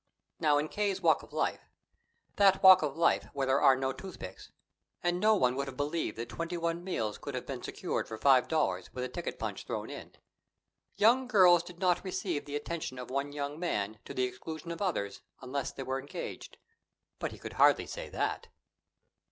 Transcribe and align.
Now, 0.39 0.57
in 0.57 0.67
K.'s 0.67 0.99
walk 0.99 1.21
of 1.21 1.31
life 1.31 1.69
that 2.37 2.63
walk 2.63 2.81
of 2.81 2.97
life 2.97 3.27
where 3.33 3.45
there 3.45 3.61
are 3.61 3.75
no 3.75 3.93
toothpicks, 3.93 4.51
and 5.03 5.19
no 5.19 5.35
one 5.35 5.53
would 5.55 5.67
have 5.67 5.77
believed 5.77 6.17
that 6.17 6.27
twenty 6.29 6.57
one 6.57 6.83
meals 6.83 7.19
could 7.19 7.35
have 7.35 7.45
been 7.45 7.61
secured 7.61 8.07
for 8.07 8.17
five 8.17 8.47
dollars 8.47 8.91
with 8.95 9.03
a 9.03 9.07
ticket 9.07 9.37
punch 9.37 9.63
thrown 9.65 9.91
in 9.91 10.13
young 10.97 11.27
girls 11.27 11.61
did 11.61 11.77
not 11.77 12.03
receive 12.03 12.45
the 12.45 12.55
attention 12.55 12.97
of 12.97 13.11
one 13.11 13.31
young 13.31 13.59
man 13.59 13.99
to 14.05 14.15
the 14.15 14.23
exclusion 14.23 14.71
of 14.71 14.81
others 14.81 15.21
unless 15.39 15.71
they 15.71 15.83
were 15.83 15.99
engaged. 15.99 16.57
But 17.19 17.31
he 17.31 17.37
could 17.37 17.53
hardly 17.53 17.85
say 17.85 18.09
that. 18.09 18.47